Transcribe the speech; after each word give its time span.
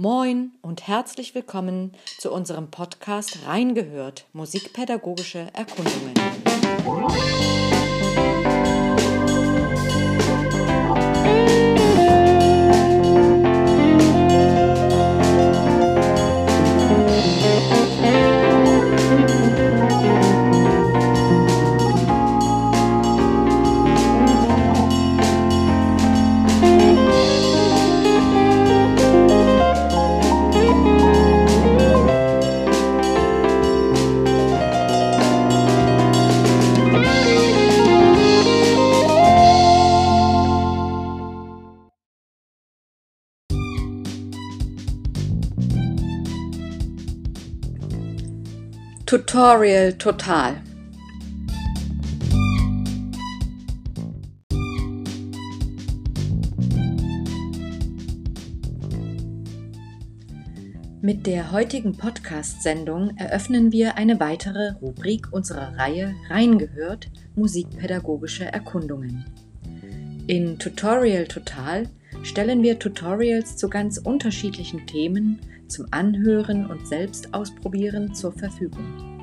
Moin 0.00 0.52
und 0.62 0.86
herzlich 0.86 1.34
willkommen 1.34 1.90
zu 2.18 2.30
unserem 2.30 2.70
Podcast 2.70 3.40
Reingehört 3.46 4.26
Musikpädagogische 4.32 5.48
Erkundungen. 5.54 6.14
Tutorial 49.08 49.94
Total. 49.94 50.60
Mit 61.00 61.26
der 61.26 61.52
heutigen 61.52 61.96
Podcast-Sendung 61.96 63.16
eröffnen 63.16 63.72
wir 63.72 63.96
eine 63.96 64.20
weitere 64.20 64.72
Rubrik 64.82 65.32
unserer 65.32 65.78
Reihe 65.78 66.14
Reingehört 66.28 67.10
Musikpädagogische 67.34 68.44
Erkundungen. 68.44 69.24
In 70.26 70.58
Tutorial 70.58 71.24
Total 71.24 71.88
stellen 72.24 72.62
wir 72.62 72.78
Tutorials 72.78 73.56
zu 73.56 73.70
ganz 73.70 73.96
unterschiedlichen 73.96 74.86
Themen 74.86 75.38
zum 75.68 75.86
Anhören 75.90 76.66
und 76.66 76.86
Selbstausprobieren 76.86 78.14
zur 78.14 78.32
Verfügung. 78.32 79.18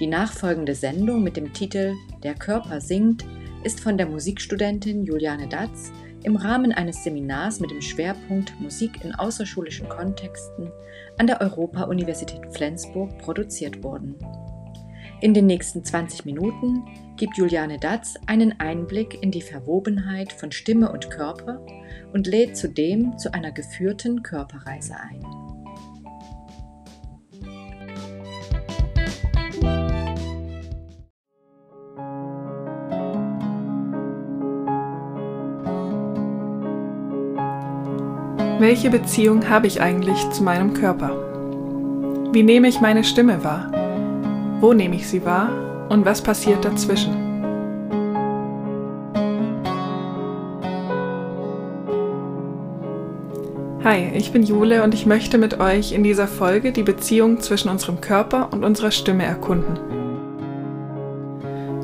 Die 0.00 0.06
nachfolgende 0.06 0.74
Sendung 0.74 1.22
mit 1.22 1.36
dem 1.36 1.52
Titel 1.52 1.94
Der 2.22 2.34
Körper 2.34 2.80
singt 2.80 3.24
ist 3.62 3.80
von 3.80 3.96
der 3.96 4.06
Musikstudentin 4.06 5.04
Juliane 5.04 5.48
Datz 5.48 5.92
im 6.24 6.36
Rahmen 6.36 6.72
eines 6.72 7.04
Seminars 7.04 7.60
mit 7.60 7.70
dem 7.70 7.80
Schwerpunkt 7.80 8.58
Musik 8.60 9.04
in 9.04 9.14
außerschulischen 9.14 9.88
Kontexten 9.88 10.72
an 11.18 11.26
der 11.26 11.40
Europa-Universität 11.40 12.40
Flensburg 12.52 13.16
produziert 13.18 13.82
worden. 13.82 14.16
In 15.20 15.32
den 15.32 15.46
nächsten 15.46 15.84
20 15.84 16.24
Minuten 16.24 16.82
gibt 17.16 17.36
Juliane 17.36 17.78
Datz 17.78 18.14
einen 18.26 18.58
Einblick 18.58 19.22
in 19.22 19.30
die 19.30 19.42
Verwobenheit 19.42 20.32
von 20.32 20.50
Stimme 20.50 20.90
und 20.90 21.10
Körper 21.10 21.64
und 22.12 22.26
lädt 22.26 22.56
zudem 22.56 23.16
zu 23.16 23.32
einer 23.32 23.52
geführten 23.52 24.22
Körperreise 24.22 24.94
ein. 24.96 25.43
Welche 38.66 38.88
Beziehung 38.88 39.50
habe 39.50 39.66
ich 39.66 39.82
eigentlich 39.82 40.30
zu 40.30 40.42
meinem 40.42 40.72
Körper? 40.72 41.10
Wie 42.32 42.42
nehme 42.42 42.66
ich 42.66 42.80
meine 42.80 43.04
Stimme 43.04 43.44
wahr? 43.44 43.70
Wo 44.60 44.72
nehme 44.72 44.96
ich 44.96 45.06
sie 45.06 45.22
wahr 45.26 45.50
und 45.90 46.06
was 46.06 46.22
passiert 46.22 46.64
dazwischen? 46.64 47.12
Hi, 53.84 54.10
ich 54.14 54.32
bin 54.32 54.42
Jule 54.42 54.82
und 54.82 54.94
ich 54.94 55.04
möchte 55.04 55.36
mit 55.36 55.60
euch 55.60 55.92
in 55.92 56.02
dieser 56.02 56.26
Folge 56.26 56.72
die 56.72 56.84
Beziehung 56.84 57.40
zwischen 57.40 57.68
unserem 57.68 58.00
Körper 58.00 58.48
und 58.50 58.64
unserer 58.64 58.92
Stimme 58.92 59.24
erkunden. 59.24 59.78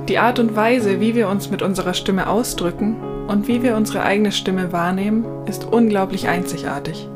Die 0.09 0.17
Art 0.17 0.39
und 0.39 0.57
Weise, 0.57 0.99
wie 0.99 1.15
wir 1.15 1.29
uns 1.29 1.51
mit 1.51 1.61
unserer 1.61 1.93
Stimme 1.93 2.27
ausdrücken 2.27 2.97
und 3.31 3.47
wie 3.47 3.63
wir 3.63 3.77
unsere 3.77 4.03
eigene 4.03 4.33
Stimme 4.33 4.73
wahrnehmen, 4.73 5.25
ist 5.47 5.65
unglaublich 5.65 6.27
einzigartig. 6.27 7.09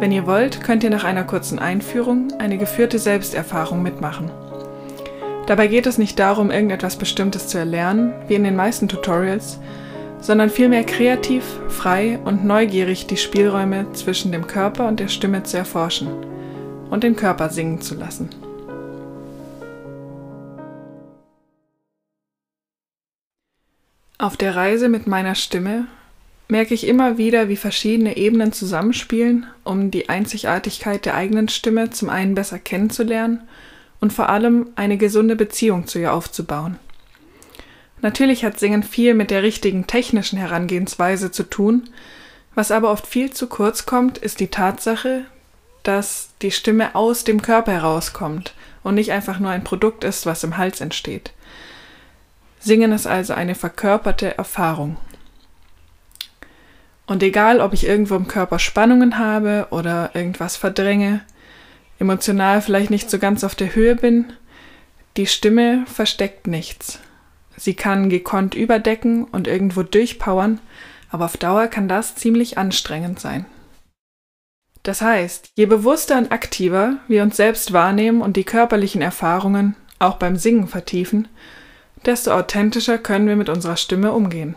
Wenn 0.00 0.10
ihr 0.10 0.26
wollt, 0.26 0.64
könnt 0.64 0.82
ihr 0.82 0.90
nach 0.90 1.04
einer 1.04 1.22
kurzen 1.22 1.60
Einführung 1.60 2.32
eine 2.40 2.58
geführte 2.58 2.98
Selbsterfahrung 2.98 3.84
mitmachen. 3.84 4.32
Dabei 5.46 5.68
geht 5.68 5.86
es 5.86 5.96
nicht 5.96 6.18
darum, 6.18 6.50
irgendetwas 6.50 6.96
Bestimmtes 6.96 7.46
zu 7.46 7.56
erlernen, 7.58 8.12
wie 8.26 8.34
in 8.34 8.42
den 8.42 8.56
meisten 8.56 8.88
Tutorials, 8.88 9.60
sondern 10.18 10.50
vielmehr 10.50 10.82
kreativ, 10.82 11.44
frei 11.68 12.18
und 12.24 12.44
neugierig 12.44 13.06
die 13.06 13.16
Spielräume 13.16 13.86
zwischen 13.92 14.32
dem 14.32 14.48
Körper 14.48 14.88
und 14.88 14.98
der 14.98 15.08
Stimme 15.08 15.44
zu 15.44 15.56
erforschen 15.56 16.08
und 16.90 17.04
den 17.04 17.14
Körper 17.14 17.48
singen 17.48 17.80
zu 17.80 17.94
lassen. 17.94 18.28
Auf 24.22 24.36
der 24.36 24.54
Reise 24.54 24.88
mit 24.88 25.08
meiner 25.08 25.34
Stimme 25.34 25.88
merke 26.46 26.74
ich 26.74 26.86
immer 26.86 27.18
wieder, 27.18 27.48
wie 27.48 27.56
verschiedene 27.56 28.16
Ebenen 28.16 28.52
zusammenspielen, 28.52 29.46
um 29.64 29.90
die 29.90 30.08
Einzigartigkeit 30.08 31.04
der 31.04 31.16
eigenen 31.16 31.48
Stimme 31.48 31.90
zum 31.90 32.08
einen 32.08 32.36
besser 32.36 32.60
kennenzulernen 32.60 33.40
und 33.98 34.12
vor 34.12 34.28
allem 34.28 34.68
eine 34.76 34.96
gesunde 34.96 35.34
Beziehung 35.34 35.88
zu 35.88 35.98
ihr 35.98 36.12
aufzubauen. 36.12 36.78
Natürlich 38.00 38.44
hat 38.44 38.60
Singen 38.60 38.84
viel 38.84 39.14
mit 39.14 39.32
der 39.32 39.42
richtigen 39.42 39.88
technischen 39.88 40.38
Herangehensweise 40.38 41.32
zu 41.32 41.42
tun, 41.42 41.90
was 42.54 42.70
aber 42.70 42.92
oft 42.92 43.08
viel 43.08 43.32
zu 43.32 43.48
kurz 43.48 43.86
kommt, 43.86 44.18
ist 44.18 44.38
die 44.38 44.52
Tatsache, 44.52 45.24
dass 45.82 46.28
die 46.42 46.52
Stimme 46.52 46.94
aus 46.94 47.24
dem 47.24 47.42
Körper 47.42 47.72
herauskommt 47.72 48.54
und 48.84 48.94
nicht 48.94 49.10
einfach 49.10 49.40
nur 49.40 49.50
ein 49.50 49.64
Produkt 49.64 50.04
ist, 50.04 50.26
was 50.26 50.44
im 50.44 50.58
Hals 50.58 50.80
entsteht. 50.80 51.32
Singen 52.62 52.92
ist 52.92 53.08
also 53.08 53.34
eine 53.34 53.56
verkörperte 53.56 54.38
Erfahrung. 54.38 54.96
Und 57.06 57.22
egal, 57.24 57.60
ob 57.60 57.72
ich 57.72 57.86
irgendwo 57.86 58.14
im 58.14 58.28
Körper 58.28 58.60
Spannungen 58.60 59.18
habe 59.18 59.66
oder 59.70 60.10
irgendwas 60.14 60.56
verdränge, 60.56 61.22
emotional 61.98 62.62
vielleicht 62.62 62.90
nicht 62.90 63.10
so 63.10 63.18
ganz 63.18 63.42
auf 63.42 63.56
der 63.56 63.74
Höhe 63.74 63.96
bin, 63.96 64.32
die 65.16 65.26
Stimme 65.26 65.84
versteckt 65.86 66.46
nichts. 66.46 67.00
Sie 67.56 67.74
kann 67.74 68.08
gekonnt 68.08 68.54
überdecken 68.54 69.24
und 69.24 69.48
irgendwo 69.48 69.82
durchpowern, 69.82 70.60
aber 71.10 71.24
auf 71.24 71.36
Dauer 71.36 71.66
kann 71.66 71.88
das 71.88 72.14
ziemlich 72.14 72.58
anstrengend 72.58 73.18
sein. 73.18 73.44
Das 74.84 75.02
heißt, 75.02 75.50
je 75.56 75.66
bewusster 75.66 76.16
und 76.16 76.32
aktiver 76.32 76.96
wir 77.08 77.24
uns 77.24 77.36
selbst 77.36 77.72
wahrnehmen 77.72 78.22
und 78.22 78.36
die 78.36 78.44
körperlichen 78.44 79.02
Erfahrungen 79.02 79.76
auch 79.98 80.16
beim 80.16 80.36
Singen 80.36 80.68
vertiefen, 80.68 81.28
desto 82.04 82.32
authentischer 82.32 82.98
können 82.98 83.26
wir 83.26 83.36
mit 83.36 83.48
unserer 83.48 83.76
Stimme 83.76 84.12
umgehen. 84.12 84.56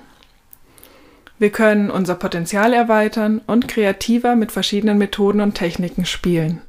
Wir 1.37 1.49
können 1.49 1.91
unser 1.91 2.15
Potenzial 2.15 2.73
erweitern 2.73 3.41
und 3.45 3.67
kreativer 3.67 4.35
mit 4.35 4.51
verschiedenen 4.51 4.97
Methoden 4.97 5.41
und 5.41 5.55
Techniken 5.55 6.05
spielen. 6.05 6.61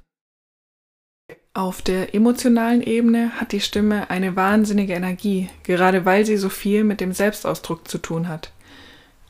Auf 1.55 1.81
der 1.81 2.15
emotionalen 2.15 2.83
Ebene 2.83 3.31
hat 3.41 3.53
die 3.53 3.61
Stimme 3.61 4.11
eine 4.11 4.37
wahnsinnige 4.37 4.93
Energie, 4.93 5.49
gerade 5.63 6.05
weil 6.05 6.27
sie 6.27 6.37
so 6.37 6.49
viel 6.49 6.85
mit 6.85 7.01
dem 7.01 7.13
Selbstausdruck 7.13 7.89
zu 7.89 7.97
tun 7.99 8.29
hat. 8.29 8.53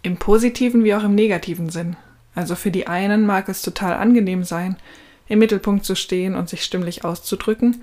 Im 0.02 0.16
positiven 0.16 0.82
wie 0.82 0.94
auch 0.94 1.04
im 1.04 1.14
negativen 1.14 1.68
Sinn. 1.68 1.96
Also 2.34 2.54
für 2.54 2.70
die 2.70 2.86
einen 2.86 3.26
mag 3.26 3.48
es 3.48 3.62
total 3.62 3.94
angenehm 3.94 4.42
sein, 4.42 4.76
im 5.28 5.38
Mittelpunkt 5.38 5.84
zu 5.84 5.94
stehen 5.94 6.34
und 6.34 6.48
sich 6.48 6.64
stimmlich 6.64 7.04
auszudrücken, 7.04 7.82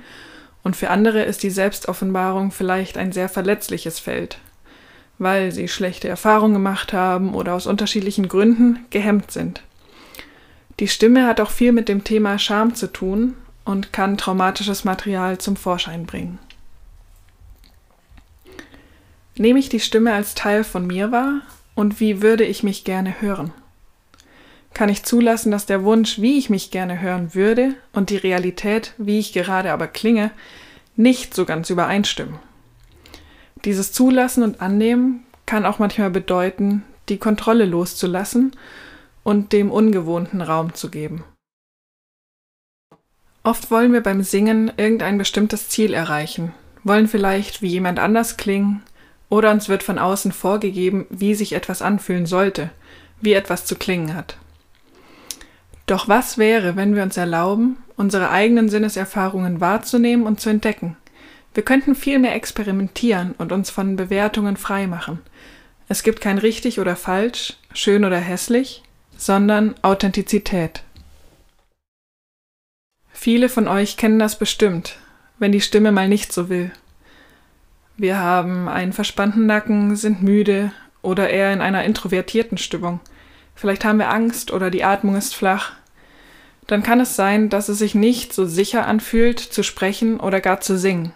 und 0.64 0.76
für 0.76 0.90
andere 0.90 1.24
ist 1.24 1.44
die 1.44 1.50
Selbstoffenbarung 1.50 2.52
vielleicht 2.52 2.98
ein 2.98 3.12
sehr 3.12 3.30
verletzliches 3.30 4.00
Feld, 4.00 4.40
weil 5.18 5.52
sie 5.52 5.68
schlechte 5.68 6.08
Erfahrungen 6.08 6.54
gemacht 6.54 6.94
haben 6.94 7.36
oder 7.36 7.54
aus 7.54 7.68
unterschiedlichen 7.68 8.28
Gründen 8.28 8.86
gehemmt 8.90 9.32
sind. 9.32 9.62
Die 10.80 10.88
Stimme 10.88 11.28
hat 11.28 11.40
auch 11.40 11.52
viel 11.52 11.72
mit 11.72 11.90
dem 11.90 12.04
Thema 12.04 12.40
Scham 12.40 12.74
zu 12.74 12.88
tun 12.88 13.36
und 13.66 13.94
kann 13.94 14.18
traumatisches 14.18 14.84
Material 14.84 15.38
zum 15.38 15.56
Vorschein 15.56 16.06
bringen. 16.06 16.40
Nehme 19.36 19.60
ich 19.60 19.70
die 19.70 19.80
Stimme 19.80 20.14
als 20.14 20.36
Teil 20.36 20.64
von 20.64 20.86
mir 20.88 21.12
wahr 21.12 21.42
und 21.76 22.00
wie 22.00 22.22
würde 22.22 22.44
ich 22.44 22.64
mich 22.64 22.84
gerne 22.84 23.22
hören? 23.22 23.52
Kann 24.74 24.90
ich 24.90 25.04
zulassen, 25.04 25.52
dass 25.52 25.66
der 25.66 25.84
Wunsch, 25.84 26.20
wie 26.20 26.38
ich 26.38 26.50
mich 26.50 26.72
gerne 26.72 27.00
hören 27.00 27.36
würde, 27.36 27.76
und 27.94 28.10
die 28.10 28.18
Realität, 28.18 28.94
wie 28.98 29.20
ich 29.20 29.34
gerade 29.34 29.72
aber 29.72 29.88
klinge, 29.88 30.32
nicht 30.96 31.34
so 31.34 31.46
ganz 31.46 31.70
übereinstimmen? 31.70 32.40
Dieses 33.66 33.92
Zulassen 33.92 34.44
und 34.44 34.62
Annehmen 34.62 35.26
kann 35.46 35.66
auch 35.66 35.80
manchmal 35.80 36.10
bedeuten, 36.10 36.84
die 37.10 37.18
Kontrolle 37.18 37.66
loszulassen 37.66 38.52
und 39.24 39.54
dem 39.54 39.72
Ungewohnten 39.72 40.42
Raum 40.42 40.74
zu 40.74 40.90
geben. 40.90 41.24
Oft 43.44 43.72
wollen 43.72 43.94
wir 43.94 44.02
beim 44.02 44.24
Singen 44.24 44.72
irgendein 44.78 45.18
bestimmtes 45.18 45.70
Ziel 45.70 45.94
erreichen, 45.94 46.54
wollen 46.84 47.08
vielleicht 47.08 47.62
wie 47.62 47.68
jemand 47.68 48.00
anders 48.00 48.38
klingen, 48.38 48.82
oder 49.30 49.52
uns 49.52 49.68
wird 49.68 49.84
von 49.84 50.00
außen 50.00 50.32
vorgegeben, 50.32 51.06
wie 51.10 51.36
sich 51.36 51.54
etwas 51.54 51.82
anfühlen 51.82 52.26
sollte, 52.26 52.70
wie 53.20 53.34
etwas 53.34 53.66
zu 53.66 53.76
klingen 53.76 54.14
hat. 54.14 54.38
Doch 55.86 56.08
was 56.08 56.38
wäre, 56.38 56.76
wenn 56.76 56.96
wir 56.96 57.04
uns 57.04 57.18
erlauben, 57.18 57.78
unsere 57.98 58.30
eigenen 58.30 58.70
Sinneserfahrungen 58.70 59.60
wahrzunehmen 59.60 60.26
und 60.26 60.40
zu 60.40 60.50
entdecken? 60.50 60.96
Wir 61.54 61.64
könnten 61.64 61.96
viel 61.96 62.20
mehr 62.20 62.36
experimentieren 62.36 63.36
und 63.38 63.52
uns 63.52 63.70
von 63.70 63.96
Bewertungen 63.96 64.58
freimachen. 64.58 65.20
Es 65.88 66.04
gibt 66.04 66.22
kein 66.22 66.38
richtig 66.38 66.80
oder 66.80 66.96
falsch, 66.96 67.58
schön 67.74 68.06
oder 68.06 68.18
hässlich, 68.18 68.82
sondern 69.18 69.76
Authentizität. 69.82 70.84
Viele 73.12 73.50
von 73.50 73.68
euch 73.68 73.98
kennen 73.98 74.20
das 74.20 74.40
bestimmt, 74.40 74.98
wenn 75.38 75.52
die 75.52 75.62
Stimme 75.62 75.92
mal 75.92 76.10
nicht 76.10 76.34
so 76.34 76.50
will. 76.50 76.72
Wir 77.96 78.18
haben 78.18 78.68
einen 78.68 78.94
verspannten 78.94 79.46
Nacken, 79.46 79.96
sind 79.96 80.24
müde 80.24 80.72
oder 81.02 81.30
eher 81.30 81.54
in 81.54 81.62
einer 81.62 81.84
introvertierten 81.84 82.58
Stimmung. 82.58 83.00
Vielleicht 83.56 83.86
haben 83.86 84.00
wir 84.00 84.10
Angst 84.10 84.52
oder 84.52 84.70
die 84.70 84.84
Atmung 84.84 85.16
ist 85.16 85.36
flach. 85.36 85.74
Dann 86.68 86.84
kann 86.84 87.00
es 87.00 87.16
sein, 87.16 87.50
dass 87.50 87.70
es 87.70 87.80
sich 87.80 87.96
nicht 87.96 88.34
so 88.34 88.46
sicher 88.46 88.88
anfühlt, 88.88 89.40
zu 89.40 89.64
sprechen 89.64 90.20
oder 90.20 90.42
gar 90.42 90.62
zu 90.62 90.78
singen. 90.78 91.14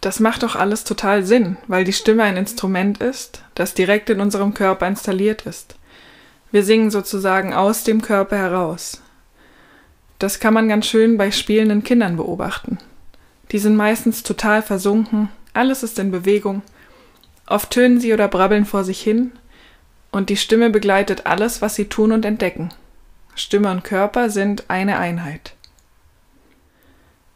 Das 0.00 0.20
macht 0.20 0.42
doch 0.42 0.54
alles 0.54 0.84
total 0.84 1.24
Sinn, 1.24 1.56
weil 1.66 1.84
die 1.84 1.92
Stimme 1.92 2.22
ein 2.22 2.36
Instrument 2.36 2.98
ist, 2.98 3.42
das 3.54 3.74
direkt 3.74 4.10
in 4.10 4.20
unserem 4.20 4.54
Körper 4.54 4.86
installiert 4.86 5.42
ist. 5.42 5.76
Wir 6.50 6.64
singen 6.64 6.90
sozusagen 6.90 7.52
aus 7.52 7.84
dem 7.84 8.00
Körper 8.00 8.36
heraus. 8.36 9.02
Das 10.18 10.40
kann 10.40 10.54
man 10.54 10.68
ganz 10.68 10.86
schön 10.86 11.16
bei 11.18 11.30
spielenden 11.30 11.84
Kindern 11.84 12.16
beobachten. 12.16 12.78
Die 13.50 13.58
sind 13.58 13.76
meistens 13.76 14.22
total 14.22 14.62
versunken, 14.62 15.30
alles 15.52 15.82
ist 15.82 15.98
in 15.98 16.10
Bewegung. 16.10 16.62
Oft 17.46 17.70
tönen 17.70 18.00
sie 18.00 18.12
oder 18.12 18.28
brabbeln 18.28 18.66
vor 18.66 18.84
sich 18.84 19.00
hin, 19.00 19.32
und 20.10 20.30
die 20.30 20.36
Stimme 20.36 20.70
begleitet 20.70 21.26
alles, 21.26 21.62
was 21.62 21.74
sie 21.74 21.86
tun 21.86 22.12
und 22.12 22.24
entdecken. 22.24 22.70
Stimme 23.34 23.70
und 23.70 23.84
Körper 23.84 24.30
sind 24.30 24.64
eine 24.68 24.98
Einheit. 24.98 25.54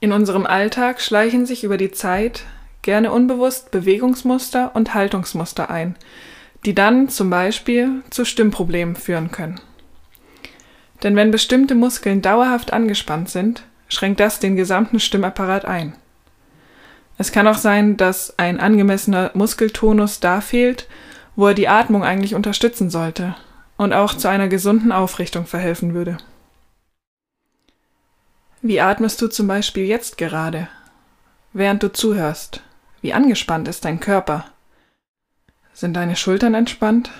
In 0.00 0.12
unserem 0.12 0.46
Alltag 0.46 1.00
schleichen 1.00 1.46
sich 1.46 1.62
über 1.64 1.76
die 1.76 1.92
Zeit 1.92 2.44
gerne 2.82 3.12
unbewusst 3.12 3.70
Bewegungsmuster 3.70 4.72
und 4.74 4.94
Haltungsmuster 4.94 5.70
ein, 5.70 5.94
die 6.64 6.74
dann 6.74 7.08
zum 7.08 7.30
Beispiel 7.30 8.02
zu 8.10 8.24
Stimmproblemen 8.24 8.96
führen 8.96 9.30
können. 9.30 9.60
Denn 11.02 11.16
wenn 11.16 11.30
bestimmte 11.30 11.74
Muskeln 11.74 12.22
dauerhaft 12.22 12.72
angespannt 12.72 13.28
sind, 13.28 13.62
schränkt 13.88 14.20
das 14.20 14.40
den 14.40 14.56
gesamten 14.56 15.00
Stimmapparat 15.00 15.64
ein. 15.64 15.94
Es 17.18 17.30
kann 17.30 17.46
auch 17.46 17.56
sein, 17.58 17.96
dass 17.96 18.38
ein 18.38 18.58
angemessener 18.58 19.30
Muskeltonus 19.34 20.20
da 20.20 20.40
fehlt, 20.40 20.88
wo 21.36 21.48
er 21.48 21.54
die 21.54 21.68
Atmung 21.68 22.04
eigentlich 22.04 22.34
unterstützen 22.34 22.90
sollte 22.90 23.34
und 23.76 23.92
auch 23.92 24.14
zu 24.14 24.28
einer 24.28 24.48
gesunden 24.48 24.92
Aufrichtung 24.92 25.46
verhelfen 25.46 25.94
würde. 25.94 26.18
Wie 28.60 28.80
atmest 28.80 29.20
du 29.20 29.28
zum 29.28 29.48
Beispiel 29.48 29.84
jetzt 29.86 30.18
gerade, 30.18 30.68
während 31.52 31.82
du 31.82 31.92
zuhörst? 31.92 32.62
Wie 33.00 33.12
angespannt 33.12 33.66
ist 33.66 33.84
dein 33.84 33.98
Körper? 33.98 34.44
Sind 35.72 35.94
deine 35.94 36.16
Schultern 36.16 36.54
entspannt? 36.54 37.10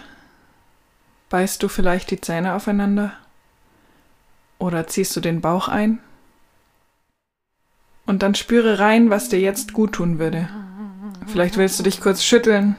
Beißt 1.30 1.62
du 1.62 1.68
vielleicht 1.68 2.10
die 2.10 2.20
Zähne 2.20 2.54
aufeinander? 2.54 3.12
Oder 4.58 4.86
ziehst 4.86 5.16
du 5.16 5.20
den 5.20 5.40
Bauch 5.40 5.66
ein? 5.66 5.98
Und 8.06 8.22
dann 8.22 8.34
spüre 8.34 8.78
rein, 8.78 9.10
was 9.10 9.28
dir 9.28 9.40
jetzt 9.40 9.72
gut 9.72 9.94
tun 9.94 10.18
würde. 10.18 10.48
Vielleicht 11.26 11.56
willst 11.56 11.78
du 11.78 11.82
dich 11.82 12.00
kurz 12.00 12.22
schütteln 12.22 12.76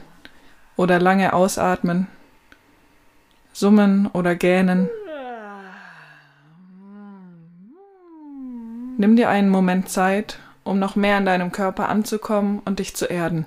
oder 0.76 0.98
lange 0.98 1.32
ausatmen, 1.32 2.08
summen 3.52 4.06
oder 4.08 4.34
gähnen. 4.34 4.88
Nimm 8.96 9.16
dir 9.16 9.28
einen 9.28 9.48
Moment 9.48 9.88
Zeit, 9.88 10.38
um 10.62 10.78
noch 10.78 10.96
mehr 10.96 11.18
in 11.18 11.26
deinem 11.26 11.52
Körper 11.52 11.88
anzukommen 11.88 12.60
und 12.64 12.78
dich 12.78 12.94
zu 12.94 13.06
erden. 13.06 13.46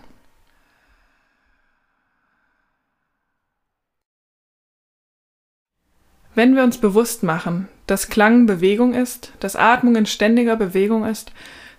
Wenn 6.36 6.56
wir 6.56 6.64
uns 6.64 6.78
bewusst 6.78 7.24
machen, 7.24 7.68
dass 7.88 8.10
Klang 8.10 8.46
Bewegung 8.46 8.94
ist, 8.94 9.34
dass 9.40 9.56
Atmung 9.56 9.96
in 9.96 10.06
ständiger 10.06 10.56
Bewegung 10.56 11.04
ist, 11.04 11.32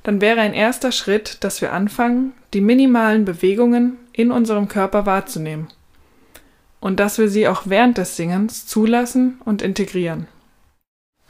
dann 0.02 0.20
wäre 0.20 0.40
ein 0.40 0.54
erster 0.54 0.90
Schritt, 0.90 1.44
dass 1.44 1.60
wir 1.60 1.72
anfangen, 1.72 2.32
die 2.54 2.60
minimalen 2.60 3.24
Bewegungen 3.24 3.96
in 4.12 4.30
unserem 4.30 4.68
Körper 4.68 5.06
wahrzunehmen 5.06 5.68
und 6.80 7.00
dass 7.00 7.18
wir 7.18 7.28
sie 7.28 7.48
auch 7.48 7.62
während 7.64 7.98
des 7.98 8.16
Singens 8.16 8.66
zulassen 8.66 9.40
und 9.44 9.62
integrieren. 9.62 10.26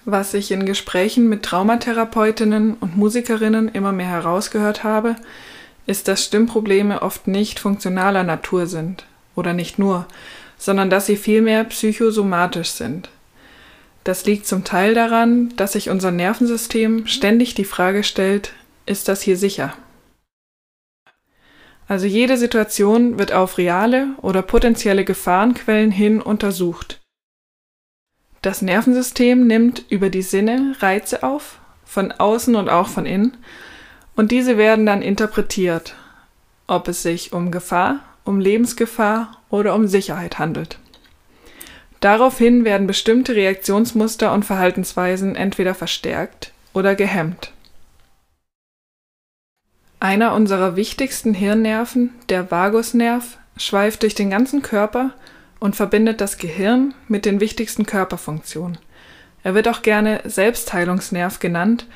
Was 0.05 0.35
ich 0.35 0.51
in 0.51 0.65
Gesprächen 0.65 1.29
mit 1.29 1.43
Traumatherapeutinnen 1.43 2.75
und 2.75 2.97
Musikerinnen 2.97 3.69
immer 3.69 3.93
mehr 3.93 4.09
herausgehört 4.09 4.85
habe, 4.85 5.17
ist, 5.87 6.09
dass 6.09 6.25
Stimmprobleme 6.25 7.03
oft 7.03 7.27
nicht 7.29 7.61
funktionaler 7.61 8.25
Natur 8.25 8.67
sind 8.67 9.07
oder 9.35 9.53
nicht 9.53 9.79
nur, 9.79 10.07
sondern 10.57 10.91
dass 10.91 11.07
sie 11.07 11.17
vielmehr 11.17 11.65
psychosomatisch 11.65 12.71
sind. 12.71 13.11
Das 14.05 14.25
liegt 14.25 14.47
zum 14.47 14.65
Teil 14.65 14.95
daran, 14.95 15.53
dass 15.57 15.73
sich 15.73 15.91
unser 15.91 16.11
Nervensystem 16.11 17.07
ständig 17.07 17.55
die 17.55 17.65
Frage 17.65 18.05
stellt, 18.05 18.53
ist 18.87 19.09
das 19.09 19.21
hier 19.21 19.37
sicher? 19.37 19.75
Also 21.89 22.07
jede 22.07 22.37
Situation 22.37 23.19
wird 23.19 23.33
auf 23.33 23.57
reale 23.57 24.09
oder 24.19 24.43
potenzielle 24.43 25.07
Gefahrenquellen 25.07 25.91
hin 25.91 26.21
untersucht. 26.21 27.01
Das 28.43 28.61
Nervensystem 28.61 29.47
nimmt 29.47 29.85
über 29.89 30.11
die 30.11 30.23
Sinne 30.23 30.77
Reize 30.81 31.23
auf, 31.23 31.59
von 31.85 32.13
außen 32.13 32.55
und 32.55 32.69
auch 32.69 32.89
von 32.89 33.07
innen, 33.07 33.39
und 34.15 34.31
diese 34.33 34.59
werden 34.59 34.85
dann 34.85 35.01
interpretiert, 35.01 35.95
ob 36.67 36.89
es 36.89 37.03
sich 37.03 37.33
um 37.33 37.51
Gefahr, 37.51 38.01
um 38.25 38.39
Lebensgefahr 38.39 39.41
oder 39.49 39.75
um 39.75 39.87
Sicherheit 39.87 40.39
handelt. 40.39 40.79
Daraufhin 42.01 42.65
werden 42.65 42.87
bestimmte 42.87 43.35
Reaktionsmuster 43.35 44.33
und 44.33 44.45
Verhaltensweisen 44.45 45.35
entweder 45.35 45.75
verstärkt 45.75 46.53
oder 46.75 46.95
gehemmt. 46.95 47.53
Einer 50.01 50.35
unserer 50.35 50.77
wichtigsten 50.77 51.35
Hirnnerven, 51.35 52.15
der 52.29 52.51
Vagusnerv, 52.51 53.39
schweift 53.57 54.03
durch 54.03 54.15
den 54.15 54.31
ganzen 54.31 54.63
Körper 54.63 55.13
und 55.59 55.75
verbindet 55.75 56.21
das 56.21 56.39
Gehirn 56.39 56.95
mit 57.09 57.25
den 57.25 57.41
wichtigsten 57.41 57.85
Körperfunktionen. 57.85 58.79
Er 59.43 59.55
wird 59.55 59.67
auch 59.67 59.83
gerne 59.83 60.21
Selbstheilungsnerv 60.25 61.41
genannt, 61.41 61.87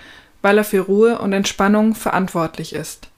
weil 0.42 0.58
er 0.58 0.64
für 0.64 0.80
Ruhe 0.80 1.18
und 1.20 1.32
Entspannung 1.32 1.94
verantwortlich 1.94 2.74
ist. 2.74 3.08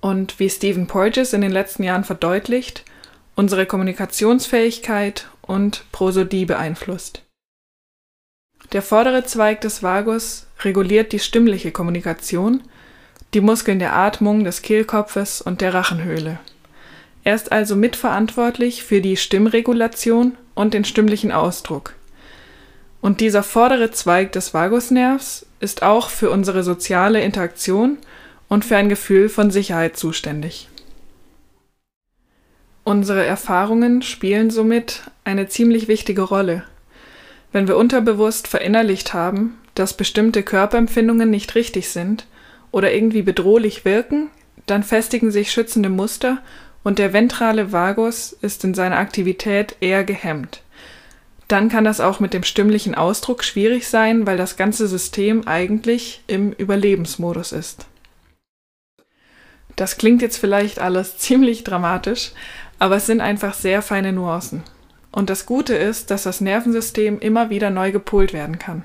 Und 0.00 0.38
wie 0.38 0.48
Stephen 0.48 0.86
Porges 0.86 1.34
in 1.34 1.42
den 1.42 1.52
letzten 1.52 1.82
Jahren 1.82 2.04
verdeutlicht, 2.04 2.84
unsere 3.34 3.66
Kommunikationsfähigkeit 3.66 5.28
und 5.42 5.84
Prosodie 5.92 6.46
beeinflusst. 6.46 7.22
Der 8.72 8.80
vordere 8.80 9.24
Zweig 9.24 9.60
des 9.60 9.82
Vagus 9.82 10.46
reguliert 10.60 11.12
die 11.12 11.18
stimmliche 11.18 11.72
Kommunikation, 11.72 12.62
die 13.34 13.40
Muskeln 13.40 13.78
der 13.78 13.94
Atmung, 13.94 14.44
des 14.44 14.62
Kehlkopfes 14.62 15.40
und 15.40 15.60
der 15.60 15.74
Rachenhöhle. 15.74 16.38
Er 17.22 17.34
ist 17.34 17.52
also 17.52 17.76
mitverantwortlich 17.76 18.82
für 18.82 19.00
die 19.00 19.16
Stimmregulation 19.16 20.36
und 20.54 20.74
den 20.74 20.84
stimmlichen 20.84 21.32
Ausdruck. 21.32 21.94
Und 23.00 23.20
dieser 23.20 23.42
vordere 23.42 23.90
Zweig 23.90 24.32
des 24.32 24.52
Vagusnervs 24.52 25.46
ist 25.60 25.82
auch 25.82 26.10
für 26.10 26.30
unsere 26.30 26.62
soziale 26.62 27.22
Interaktion 27.22 27.98
und 28.48 28.64
für 28.64 28.76
ein 28.76 28.88
Gefühl 28.88 29.28
von 29.28 29.50
Sicherheit 29.50 29.96
zuständig. 29.96 30.68
Unsere 32.84 33.24
Erfahrungen 33.24 34.02
spielen 34.02 34.50
somit 34.50 35.02
eine 35.24 35.48
ziemlich 35.48 35.86
wichtige 35.86 36.22
Rolle. 36.22 36.64
Wenn 37.52 37.68
wir 37.68 37.76
unterbewusst 37.76 38.48
verinnerlicht 38.48 39.14
haben, 39.14 39.58
dass 39.74 39.94
bestimmte 39.94 40.42
Körperempfindungen 40.42 41.30
nicht 41.30 41.54
richtig 41.54 41.90
sind 41.90 42.26
oder 42.72 42.92
irgendwie 42.92 43.22
bedrohlich 43.22 43.84
wirken, 43.84 44.30
dann 44.66 44.82
festigen 44.82 45.30
sich 45.30 45.52
schützende 45.52 45.88
Muster 45.88 46.38
und 46.82 46.98
der 46.98 47.12
ventrale 47.12 47.72
Vagus 47.72 48.32
ist 48.32 48.64
in 48.64 48.74
seiner 48.74 48.98
Aktivität 48.98 49.76
eher 49.80 50.04
gehemmt. 50.04 50.62
Dann 51.48 51.68
kann 51.68 51.84
das 51.84 52.00
auch 52.00 52.20
mit 52.20 52.32
dem 52.32 52.44
stimmlichen 52.44 52.94
Ausdruck 52.94 53.42
schwierig 53.42 53.88
sein, 53.88 54.26
weil 54.26 54.36
das 54.36 54.56
ganze 54.56 54.86
System 54.86 55.48
eigentlich 55.48 56.22
im 56.28 56.52
Überlebensmodus 56.52 57.52
ist. 57.52 57.86
Das 59.74 59.96
klingt 59.98 60.22
jetzt 60.22 60.36
vielleicht 60.36 60.78
alles 60.78 61.16
ziemlich 61.18 61.64
dramatisch, 61.64 62.32
aber 62.78 62.96
es 62.96 63.06
sind 63.06 63.20
einfach 63.20 63.54
sehr 63.54 63.82
feine 63.82 64.12
Nuancen. 64.12 64.62
Und 65.12 65.28
das 65.28 65.44
Gute 65.44 65.74
ist, 65.74 66.10
dass 66.12 66.22
das 66.22 66.40
Nervensystem 66.40 67.18
immer 67.18 67.50
wieder 67.50 67.70
neu 67.70 67.90
gepolt 67.90 68.32
werden 68.32 68.60
kann. 68.60 68.84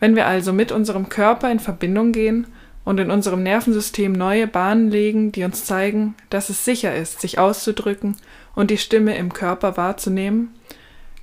Wenn 0.00 0.16
wir 0.16 0.26
also 0.26 0.52
mit 0.52 0.72
unserem 0.72 1.08
Körper 1.10 1.50
in 1.50 1.60
Verbindung 1.60 2.12
gehen 2.12 2.46
und 2.86 3.00
in 3.00 3.10
unserem 3.10 3.42
Nervensystem 3.42 4.12
neue 4.12 4.46
Bahnen 4.46 4.92
legen, 4.92 5.32
die 5.32 5.42
uns 5.42 5.64
zeigen, 5.64 6.14
dass 6.30 6.50
es 6.50 6.64
sicher 6.64 6.94
ist, 6.94 7.20
sich 7.20 7.38
auszudrücken 7.38 8.16
und 8.54 8.70
die 8.70 8.78
Stimme 8.78 9.18
im 9.18 9.32
Körper 9.32 9.76
wahrzunehmen, 9.76 10.54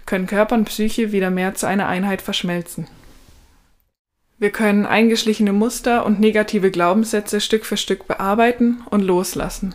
können 0.05 0.27
Körper 0.27 0.55
und 0.55 0.65
Psyche 0.65 1.13
wieder 1.13 1.29
mehr 1.29 1.55
zu 1.55 1.65
einer 1.65 1.87
Einheit 1.87 2.21
verschmelzen. 2.21 2.87
Wir 4.39 4.49
können 4.49 4.85
eingeschlichene 4.85 5.53
Muster 5.53 6.05
und 6.05 6.19
negative 6.19 6.69
Glaubenssätze 6.69 7.39
Stück 7.39 7.65
für 7.65 7.77
Stück 7.77 8.09
bearbeiten 8.09 8.83
und 8.89 9.01
loslassen 9.01 9.73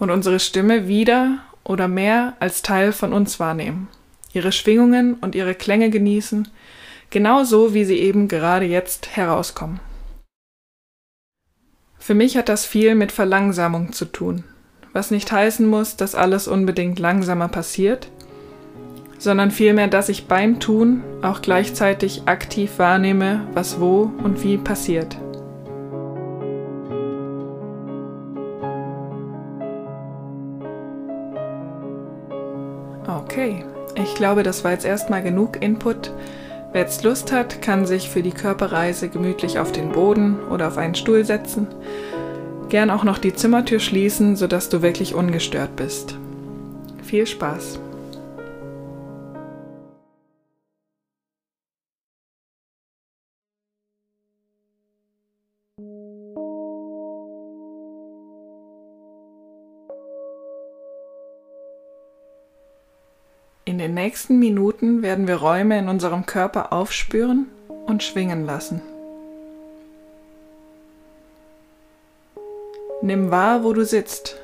und 0.00 0.10
unsere 0.10 0.40
Stimme 0.40 0.88
wieder 0.88 1.38
oder 1.62 1.86
mehr 1.86 2.34
als 2.40 2.62
Teil 2.62 2.92
von 2.92 3.12
uns 3.12 3.38
wahrnehmen, 3.38 3.86
ihre 4.32 4.50
Schwingungen 4.50 5.14
und 5.14 5.36
ihre 5.36 5.54
Klänge 5.54 5.90
genießen, 5.90 6.48
genauso 7.10 7.74
wie 7.74 7.84
sie 7.84 7.98
eben 8.00 8.26
gerade 8.26 8.64
jetzt 8.64 9.14
herauskommen. 9.14 9.78
Für 12.02 12.14
mich 12.14 12.38
hat 12.38 12.48
das 12.48 12.64
viel 12.64 12.94
mit 12.94 13.12
Verlangsamung 13.12 13.92
zu 13.92 14.06
tun, 14.06 14.42
was 14.94 15.10
nicht 15.10 15.30
heißen 15.30 15.66
muss, 15.66 15.96
dass 15.96 16.14
alles 16.14 16.48
unbedingt 16.48 16.98
langsamer 16.98 17.48
passiert, 17.48 18.08
sondern 19.18 19.50
vielmehr, 19.50 19.86
dass 19.86 20.08
ich 20.08 20.26
beim 20.26 20.60
Tun 20.60 21.04
auch 21.20 21.42
gleichzeitig 21.42 22.22
aktiv 22.24 22.78
wahrnehme, 22.78 23.46
was 23.52 23.80
wo 23.80 24.10
und 24.24 24.42
wie 24.42 24.56
passiert. 24.56 25.18
Okay, 33.06 33.66
ich 33.94 34.14
glaube, 34.14 34.42
das 34.42 34.64
war 34.64 34.72
jetzt 34.72 34.86
erstmal 34.86 35.22
genug 35.22 35.60
Input. 35.62 36.12
Wer 36.72 36.82
jetzt 36.82 37.02
Lust 37.02 37.32
hat, 37.32 37.62
kann 37.62 37.84
sich 37.84 38.08
für 38.08 38.22
die 38.22 38.30
Körperreise 38.30 39.08
gemütlich 39.08 39.58
auf 39.58 39.72
den 39.72 39.90
Boden 39.90 40.38
oder 40.50 40.68
auf 40.68 40.78
einen 40.78 40.94
Stuhl 40.94 41.24
setzen. 41.24 41.66
Gern 42.68 42.90
auch 42.90 43.02
noch 43.02 43.18
die 43.18 43.34
Zimmertür 43.34 43.80
schließen, 43.80 44.36
sodass 44.36 44.68
du 44.68 44.80
wirklich 44.80 45.14
ungestört 45.14 45.74
bist. 45.74 46.16
Viel 47.02 47.26
Spaß! 47.26 47.80
Nächsten 64.00 64.38
Minuten 64.38 65.02
werden 65.02 65.28
wir 65.28 65.36
Räume 65.36 65.78
in 65.78 65.90
unserem 65.90 66.24
Körper 66.24 66.72
aufspüren 66.72 67.50
und 67.86 68.02
schwingen 68.02 68.46
lassen. 68.46 68.80
Nimm 73.02 73.30
wahr, 73.30 73.62
wo 73.62 73.74
du 73.74 73.84
sitzt, 73.84 74.40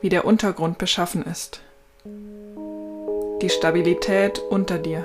wie 0.00 0.10
der 0.10 0.24
Untergrund 0.24 0.78
beschaffen 0.78 1.24
ist, 1.24 1.60
die 3.42 3.48
Stabilität 3.48 4.38
unter 4.38 4.78
dir. 4.78 5.02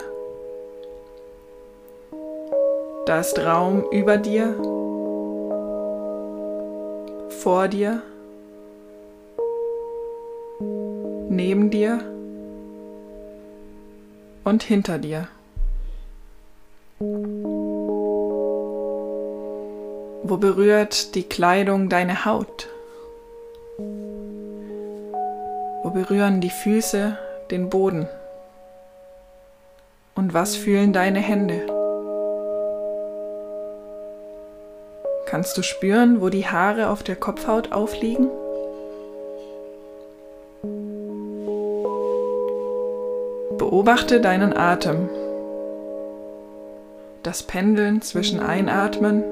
Da 3.07 3.19
ist 3.19 3.39
Raum 3.39 3.85
über 3.89 4.17
dir, 4.17 4.53
vor 7.41 7.67
dir, 7.67 8.03
neben 11.29 11.71
dir 11.71 12.03
und 14.43 14.63
hinter 14.63 14.97
dir. 14.97 15.27
Wo 20.23 20.37
berührt 20.37 21.15
die 21.15 21.23
Kleidung 21.23 21.89
deine 21.89 22.25
Haut? 22.25 22.67
Wo 25.83 25.91
berühren 25.91 26.41
die 26.41 26.49
Füße 26.49 27.17
den 27.51 27.69
Boden? 27.69 28.07
Und 30.15 30.33
was 30.33 30.55
fühlen 30.55 30.91
deine 30.93 31.19
Hände? 31.19 31.65
Kannst 35.25 35.57
du 35.57 35.61
spüren, 35.61 36.21
wo 36.21 36.29
die 36.29 36.47
Haare 36.47 36.89
auf 36.89 37.03
der 37.03 37.15
Kopfhaut 37.15 37.71
aufliegen? 37.71 38.29
Beobachte 43.79 44.19
deinen 44.19 44.51
Atem. 44.57 45.07
Das 47.23 47.43
Pendeln 47.43 48.01
zwischen 48.01 48.41
Einatmen, 48.41 49.23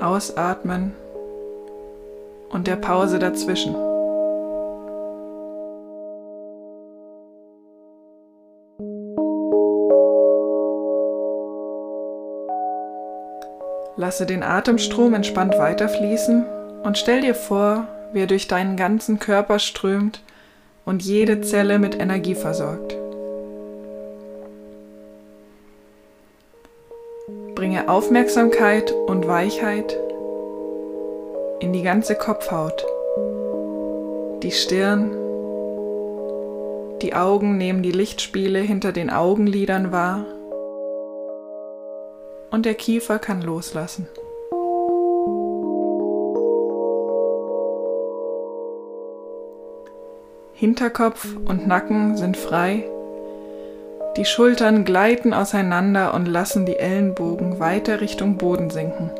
Ausatmen 0.00 0.92
und 2.50 2.68
der 2.68 2.76
Pause 2.76 3.18
dazwischen. 3.18 3.74
Lasse 13.96 14.24
den 14.24 14.44
Atemstrom 14.44 15.14
entspannt 15.14 15.58
weiterfließen 15.58 16.44
und 16.84 16.96
stell 16.96 17.22
dir 17.22 17.34
vor, 17.34 17.88
wie 18.12 18.20
er 18.20 18.28
durch 18.28 18.46
deinen 18.46 18.76
ganzen 18.76 19.18
Körper 19.18 19.58
strömt 19.58 20.20
und 20.84 21.02
jede 21.02 21.40
Zelle 21.40 21.78
mit 21.78 21.98
Energie 21.98 22.34
versorgt. 22.34 22.96
Bringe 27.54 27.88
Aufmerksamkeit 27.88 28.92
und 28.92 29.26
Weichheit 29.26 29.98
in 31.60 31.72
die 31.72 31.82
ganze 31.82 32.14
Kopfhaut, 32.14 32.84
die 34.42 34.50
Stirn, 34.50 35.10
die 37.00 37.14
Augen 37.14 37.56
nehmen 37.56 37.82
die 37.82 37.92
Lichtspiele 37.92 38.60
hinter 38.60 38.92
den 38.92 39.10
Augenlidern 39.10 39.92
wahr 39.92 40.26
und 42.50 42.66
der 42.66 42.74
Kiefer 42.74 43.18
kann 43.18 43.42
loslassen. 43.42 44.08
Hinterkopf 50.56 51.36
und 51.44 51.66
Nacken 51.66 52.16
sind 52.16 52.36
frei. 52.36 52.84
Die 54.16 54.24
Schultern 54.24 54.84
gleiten 54.84 55.34
auseinander 55.34 56.14
und 56.14 56.26
lassen 56.26 56.64
die 56.64 56.76
Ellenbogen 56.76 57.58
weiter 57.58 58.00
Richtung 58.00 58.38
Boden 58.38 58.70
sinken. 58.70 59.10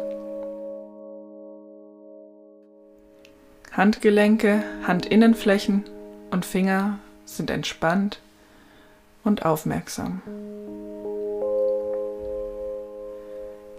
Handgelenke, 3.72 4.62
Handinnenflächen 4.86 5.84
und 6.30 6.44
Finger 6.44 7.00
sind 7.24 7.50
entspannt 7.50 8.20
und 9.24 9.44
aufmerksam. 9.44 10.22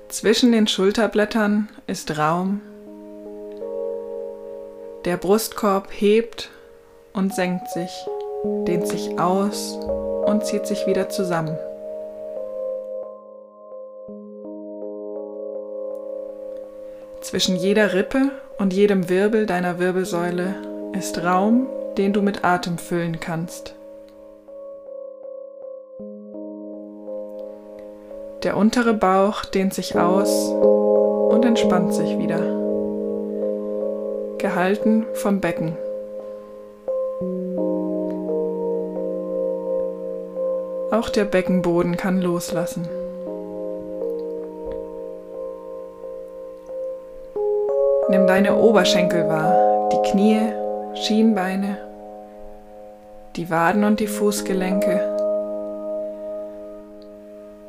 Zwischen 0.10 0.52
den 0.52 0.68
Schulterblättern 0.68 1.70
ist 1.88 2.18
Raum. 2.18 2.60
Der 5.06 5.16
Brustkorb 5.16 5.88
hebt 5.92 6.50
und 7.16 7.34
senkt 7.34 7.70
sich, 7.70 8.06
dehnt 8.68 8.88
sich 8.88 9.20
aus 9.20 9.80
und 10.26 10.46
zieht 10.46 10.66
sich 10.68 10.86
wieder 10.86 11.10
zusammen. 11.10 11.58
Zwischen 17.22 17.56
jeder 17.56 17.94
Rippe 17.94 18.32
und 18.60 18.74
jedem 18.74 19.10
Wirbel 19.10 19.46
deiner 19.46 19.80
Wirbelsäule 19.80 20.56
ist 20.94 21.24
Raum, 21.24 21.68
den 21.98 22.14
du 22.14 22.22
mit 22.22 22.44
Atem 22.44 22.78
füllen 22.78 23.20
kannst. 23.20 23.74
Der 28.44 28.58
untere 28.58 28.94
Bauch 28.94 29.44
dehnt 29.46 29.74
sich 29.74 29.98
aus 29.98 30.50
und 30.50 31.44
entspannt 31.44 31.96
sich 31.96 32.20
wieder, 32.20 32.42
gehalten 34.38 35.08
vom 35.16 35.42
Becken. 35.42 35.76
Auch 40.96 41.10
der 41.10 41.26
Beckenboden 41.26 41.98
kann 41.98 42.22
loslassen. 42.22 42.88
Nimm 48.08 48.26
deine 48.28 48.56
Oberschenkel 48.56 49.28
wahr, 49.28 49.90
die 49.92 50.10
Knie, 50.10 50.40
Schienbeine, 50.94 51.80
die 53.36 53.50
Waden 53.50 53.84
und 53.84 54.00
die 54.00 54.08
Fußgelenke, 54.08 55.02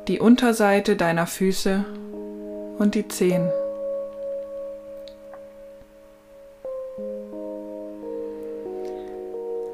die 0.07 0.21
Unterseite 0.21 0.95
deiner 0.95 1.27
Füße 1.27 1.83
und 2.79 2.95
die 2.95 3.09
Zehen. 3.09 3.51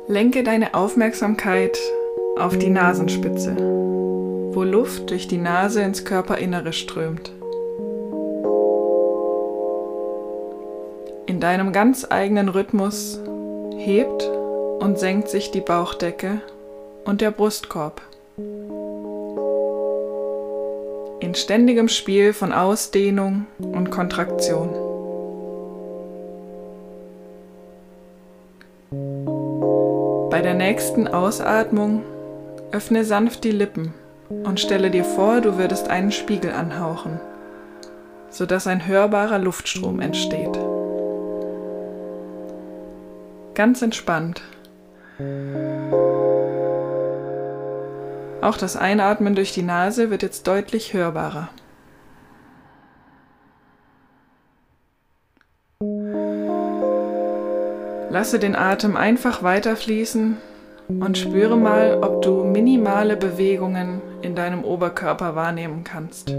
Lenke 0.07 0.41
deine 0.41 0.73
Aufmerksamkeit 0.73 1.77
auf 2.37 2.57
die 2.57 2.69
Nasenspitze, 2.69 3.55
wo 3.55 4.63
Luft 4.63 5.11
durch 5.11 5.27
die 5.27 5.37
Nase 5.37 5.81
ins 5.81 6.03
Körperinnere 6.03 6.73
strömt. 6.73 7.31
In 11.25 11.39
deinem 11.39 11.71
ganz 11.71 12.07
eigenen 12.09 12.49
Rhythmus 12.49 13.19
hebt 13.77 14.29
und 14.79 14.97
senkt 14.97 15.29
sich 15.29 15.51
die 15.51 15.61
Bauchdecke 15.61 16.41
und 17.05 17.21
der 17.21 17.31
Brustkorb. 17.31 18.01
In 21.19 21.35
ständigem 21.35 21.87
Spiel 21.87 22.33
von 22.33 22.51
Ausdehnung 22.51 23.45
und 23.59 23.91
Kontraktion. 23.91 24.69
Bei 30.29 30.41
der 30.41 30.55
nächsten 30.55 31.07
Ausatmung 31.07 32.01
öffne 32.73 33.05
sanft 33.05 33.43
die 33.43 33.51
Lippen 33.51 33.93
und 34.29 34.59
stelle 34.59 34.89
dir 34.89 35.05
vor, 35.05 35.41
du 35.41 35.57
würdest 35.57 35.89
einen 35.89 36.11
Spiegel 36.11 36.51
anhauchen, 36.51 37.19
sodass 38.29 38.65
ein 38.65 38.87
hörbarer 38.87 39.37
Luftstrom 39.37 39.99
entsteht. 39.99 40.57
Ganz 43.53 43.83
entspannt. 43.83 44.41
Auch 48.41 48.57
das 48.57 48.75
Einatmen 48.75 49.35
durch 49.35 49.53
die 49.53 49.61
Nase 49.61 50.09
wird 50.09 50.23
jetzt 50.23 50.47
deutlich 50.47 50.95
hörbarer. 50.95 51.49
Lasse 58.09 58.39
den 58.39 58.55
Atem 58.55 58.97
einfach 58.97 59.43
weiterfließen 59.43 60.37
und 60.87 61.17
spüre 61.17 61.57
mal, 61.57 61.99
ob 62.01 62.21
du 62.21 62.43
minimale 62.43 63.17
Bewegungen 63.17 64.01
in 64.21 64.35
deinem 64.35 64.63
Oberkörper 64.63 65.35
wahrnehmen 65.35 65.83
kannst. 65.83 66.33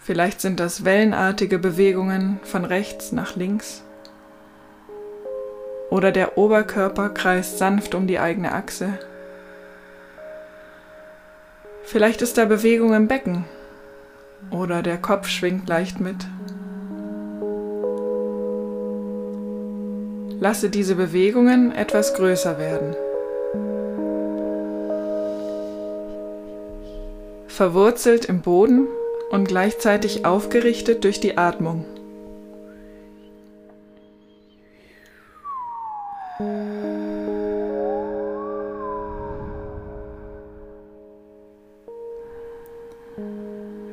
Vielleicht 0.00 0.40
sind 0.40 0.58
das 0.58 0.84
wellenartige 0.84 1.58
Bewegungen 1.58 2.40
von 2.42 2.64
rechts 2.64 3.12
nach 3.12 3.36
links. 3.36 3.82
Oder 5.90 6.12
der 6.12 6.38
Oberkörper 6.38 7.10
kreist 7.10 7.58
sanft 7.58 7.94
um 7.94 8.06
die 8.06 8.18
eigene 8.18 8.52
Achse. 8.52 8.98
Vielleicht 11.84 12.22
ist 12.22 12.38
da 12.38 12.44
Bewegung 12.44 12.94
im 12.94 13.08
Becken 13.08 13.44
oder 14.50 14.82
der 14.82 14.98
Kopf 14.98 15.28
schwingt 15.28 15.68
leicht 15.68 16.00
mit. 16.00 16.26
Lasse 20.40 20.70
diese 20.70 20.94
Bewegungen 20.94 21.74
etwas 21.74 22.14
größer 22.14 22.58
werden. 22.58 22.94
Verwurzelt 27.48 28.26
im 28.26 28.40
Boden 28.42 28.86
und 29.30 29.48
gleichzeitig 29.48 30.24
aufgerichtet 30.24 31.02
durch 31.02 31.18
die 31.18 31.36
Atmung. 31.36 31.84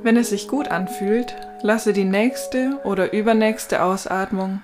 Wenn 0.04 0.18
es 0.18 0.30
sich 0.30 0.48
gut 0.48 0.68
anfühlt, 0.68 1.36
lasse 1.64 1.92
die 1.92 2.04
nächste 2.04 2.80
oder 2.84 3.14
übernächste 3.14 3.82
Ausatmung 3.82 4.62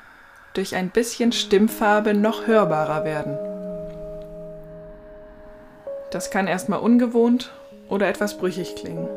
durch 0.53 0.75
ein 0.75 0.89
bisschen 0.89 1.31
Stimmfarbe 1.31 2.13
noch 2.13 2.47
hörbarer 2.47 3.05
werden. 3.05 3.37
Das 6.11 6.29
kann 6.29 6.47
erstmal 6.47 6.79
ungewohnt 6.79 7.51
oder 7.87 8.07
etwas 8.07 8.37
brüchig 8.37 8.75
klingen. 8.75 9.07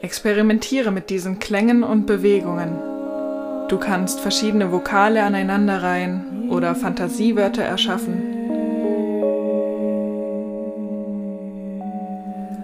Experimentiere 0.00 0.92
mit 0.92 1.10
diesen 1.10 1.38
Klängen 1.40 1.82
und 1.82 2.06
Bewegungen. 2.06 2.78
Du 3.68 3.76
kannst 3.76 4.20
verschiedene 4.20 4.70
Vokale 4.70 5.24
aneinanderreihen 5.24 6.35
oder 6.56 6.74
Fantasiewörter 6.74 7.62
erschaffen. 7.62 8.22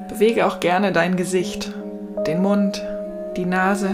Bewege 0.09 0.47
auch 0.47 0.61
gerne 0.61 0.93
dein 0.93 1.17
Gesicht, 1.17 1.73
den 2.27 2.41
Mund, 2.43 2.83
die 3.37 3.47
Nase 3.47 3.91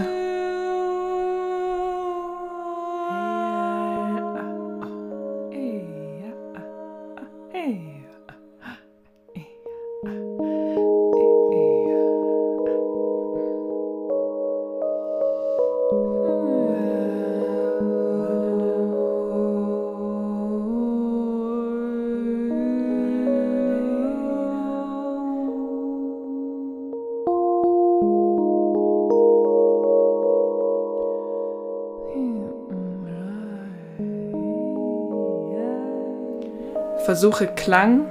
Versuche 37.19 37.47
Klang 37.47 38.05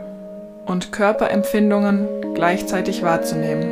und 0.66 0.92
Körperempfindungen 0.92 2.34
gleichzeitig 2.34 3.02
wahrzunehmen. 3.02 3.64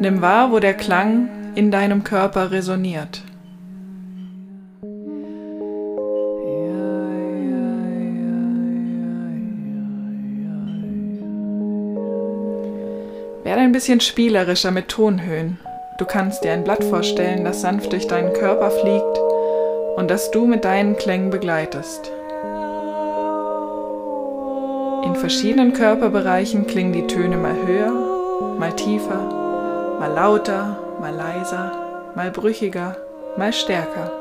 Nimm 0.00 0.20
wahr, 0.20 0.52
wo 0.52 0.58
der 0.58 0.74
Klang 0.74 1.30
in 1.54 1.70
deinem 1.70 2.04
Körper 2.04 2.50
resoniert. 2.50 3.22
Werde 13.44 13.62
ein 13.62 13.72
bisschen 13.72 14.00
spielerischer 14.00 14.72
mit 14.72 14.88
Tonhöhen. 14.88 15.58
Du 15.96 16.04
kannst 16.04 16.44
dir 16.44 16.52
ein 16.52 16.64
Blatt 16.64 16.84
vorstellen, 16.84 17.44
das 17.44 17.62
sanft 17.62 17.92
durch 17.92 18.06
deinen 18.06 18.34
Körper 18.34 18.70
fliegt 18.70 19.29
und 20.00 20.10
das 20.10 20.30
du 20.30 20.46
mit 20.46 20.64
deinen 20.64 20.96
Klängen 20.96 21.28
begleitest. 21.28 22.10
In 25.04 25.14
verschiedenen 25.14 25.74
Körperbereichen 25.74 26.66
klingen 26.66 26.94
die 26.94 27.06
Töne 27.06 27.36
mal 27.36 27.54
höher, 27.66 27.92
mal 28.58 28.72
tiefer, 28.72 29.98
mal 30.00 30.10
lauter, 30.14 30.78
mal 31.00 31.14
leiser, 31.14 32.12
mal 32.14 32.30
brüchiger, 32.30 32.96
mal 33.36 33.52
stärker. 33.52 34.19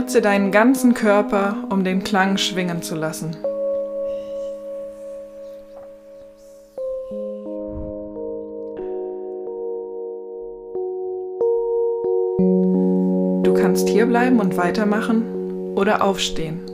Nutze 0.00 0.22
deinen 0.22 0.50
ganzen 0.50 0.94
Körper, 0.94 1.56
um 1.68 1.84
den 1.84 2.02
Klang 2.02 2.38
schwingen 2.38 2.80
zu 2.80 2.94
lassen. 2.94 3.36
Du 13.42 13.52
kannst 13.52 13.90
hier 13.90 14.06
bleiben 14.06 14.40
und 14.40 14.56
weitermachen 14.56 15.74
oder 15.76 16.02
aufstehen. 16.02 16.64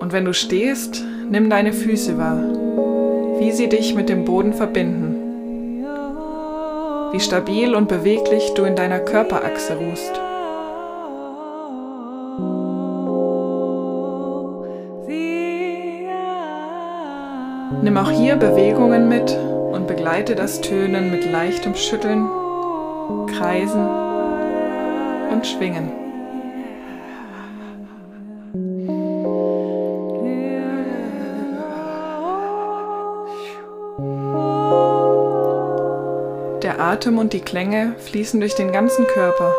Und 0.00 0.12
wenn 0.12 0.26
du 0.26 0.34
stehst, 0.34 1.02
nimm 1.30 1.48
deine 1.48 1.72
Füße 1.72 2.18
wahr, 2.18 2.42
wie 3.38 3.52
sie 3.52 3.70
dich 3.70 3.94
mit 3.94 4.10
dem 4.10 4.26
Boden 4.26 4.52
verbinden. 4.52 5.11
Wie 7.12 7.20
stabil 7.20 7.74
und 7.74 7.88
beweglich 7.88 8.54
du 8.54 8.64
in 8.64 8.74
deiner 8.74 8.98
Körperachse 8.98 9.76
ruhst. 9.76 10.20
Nimm 17.82 17.96
auch 17.96 18.10
hier 18.10 18.36
Bewegungen 18.36 19.08
mit 19.08 19.36
und 19.72 19.86
begleite 19.86 20.34
das 20.34 20.60
Tönen 20.60 21.10
mit 21.10 21.30
leichtem 21.30 21.74
Schütteln, 21.74 22.28
Kreisen 23.36 23.86
und 25.32 25.46
Schwingen. 25.46 26.01
Atem 36.92 37.16
und 37.16 37.32
die 37.32 37.40
Klänge 37.40 37.94
fließen 38.00 38.38
durch 38.38 38.54
den 38.54 38.70
ganzen 38.70 39.06
Körper, 39.06 39.54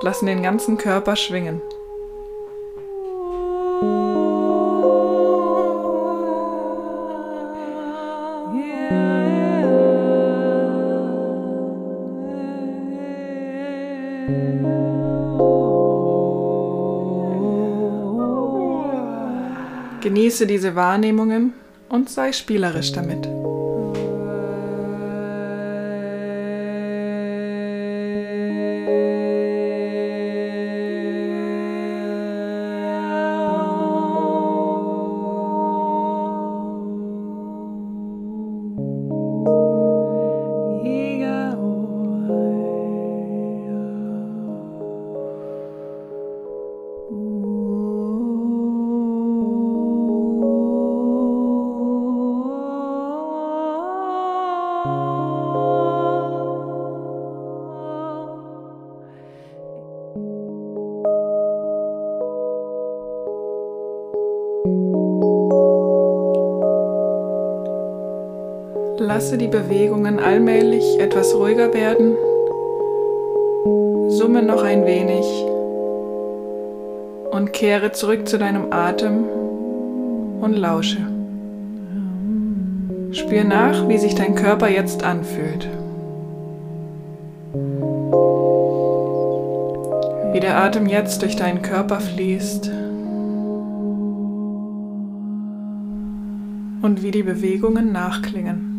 lassen 0.00 0.26
den 0.26 0.44
ganzen 0.44 0.78
Körper 0.78 1.16
schwingen. 1.16 1.60
Genieße 20.00 20.46
diese 20.46 20.76
Wahrnehmungen 20.76 21.54
und 21.88 22.08
sei 22.08 22.30
spielerisch 22.30 22.92
damit. 22.92 23.28
Lasse 69.24 69.38
die 69.38 69.48
Bewegungen 69.48 70.18
allmählich 70.18 71.00
etwas 71.00 71.34
ruhiger 71.34 71.72
werden. 71.72 72.14
Summe 74.10 74.42
noch 74.42 74.62
ein 74.62 74.84
wenig 74.84 75.24
und 77.30 77.54
kehre 77.54 77.92
zurück 77.92 78.28
zu 78.28 78.36
deinem 78.36 78.70
Atem 78.70 79.24
und 80.42 80.52
lausche. 80.52 80.98
Spür 83.12 83.44
nach, 83.44 83.88
wie 83.88 83.96
sich 83.96 84.14
dein 84.14 84.34
Körper 84.34 84.68
jetzt 84.68 85.02
anfühlt. 85.04 85.70
Wie 90.34 90.40
der 90.40 90.58
Atem 90.58 90.84
jetzt 90.84 91.22
durch 91.22 91.36
deinen 91.36 91.62
Körper 91.62 91.98
fließt. 92.00 92.70
Und 96.82 97.02
wie 97.02 97.10
die 97.10 97.22
Bewegungen 97.22 97.90
nachklingen. 97.90 98.73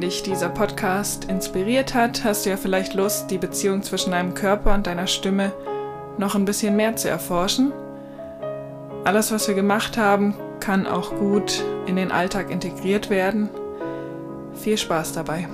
Dich 0.00 0.22
dieser 0.22 0.48
Podcast 0.48 1.24
inspiriert 1.24 1.94
hat, 1.94 2.22
hast 2.22 2.46
du 2.46 2.50
ja 2.50 2.56
vielleicht 2.56 2.94
Lust, 2.94 3.30
die 3.30 3.38
Beziehung 3.38 3.82
zwischen 3.82 4.12
deinem 4.12 4.34
Körper 4.34 4.74
und 4.74 4.86
deiner 4.86 5.06
Stimme 5.06 5.52
noch 6.18 6.34
ein 6.34 6.44
bisschen 6.44 6.76
mehr 6.76 6.96
zu 6.96 7.08
erforschen. 7.08 7.72
Alles, 9.04 9.32
was 9.32 9.48
wir 9.48 9.54
gemacht 9.54 9.96
haben, 9.96 10.34
kann 10.60 10.86
auch 10.86 11.16
gut 11.16 11.64
in 11.86 11.96
den 11.96 12.12
Alltag 12.12 12.50
integriert 12.50 13.10
werden. 13.10 13.48
Viel 14.54 14.78
Spaß 14.78 15.14
dabei. 15.14 15.48